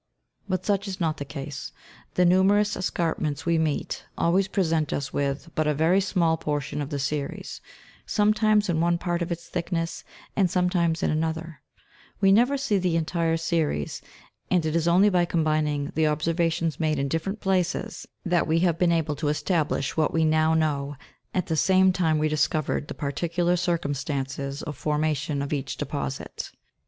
But 0.49 0.65
such 0.65 0.87
is 0.87 0.99
not 0.99 1.17
the 1.17 1.25
case; 1.25 1.71
the 2.15 2.25
numerous 2.25 2.75
escarpments 2.75 3.45
we 3.45 3.59
meet, 3.59 4.03
always 4.17 4.47
present 4.47 4.91
us 4.91 5.13
with 5.13 5.51
but 5.53 5.67
a 5.67 5.75
very 5.75 6.01
small 6.01 6.37
portion 6.37 6.81
of 6.81 6.89
the 6.89 6.97
series, 6.97 7.61
sometimes 8.07 8.67
in 8.67 8.81
one 8.81 8.97
part 8.97 9.21
of 9.21 9.31
its 9.31 9.47
thickness, 9.47 10.03
and 10.35 10.49
sometimes 10.49 11.03
in 11.03 11.11
another; 11.11 11.61
we 12.19 12.31
never 12.31 12.57
see 12.57 12.79
the 12.79 12.95
entire 12.95 13.37
series; 13.37 14.01
and 14.49 14.65
it 14.65 14.75
is 14.75 14.87
only 14.87 15.09
by 15.09 15.23
combining 15.25 15.91
the 15.93 16.07
observations 16.07 16.79
made 16.79 16.97
in 16.97 17.07
different 17.07 17.39
places, 17.39 18.07
that 18.25 18.47
we 18.47 18.57
have 18.57 18.79
been 18.79 18.91
able 18.91 19.15
to 19.17 19.27
establish 19.27 19.95
what 19.95 20.11
we 20.11 20.25
now 20.25 20.55
know, 20.55 20.95
at 21.35 21.45
the 21.45 21.55
same 21.55 21.93
time 21.93 22.17
we 22.17 22.27
discovered 22.27 22.87
the 22.87 22.95
particular 22.95 23.55
circumstances 23.55 24.63
of 24.63 24.75
formation 24.75 25.43
of 25.43 25.53
each 25.53 25.77
deposit. 25.77 26.49